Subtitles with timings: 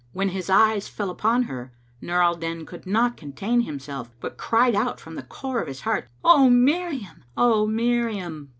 [0.13, 4.73] When his eyes fell upon her Nur al Din could not contain himself, but cried
[4.73, 7.23] out from the core of his heart, "O Miriam!
[7.37, 8.49] O Miriam!"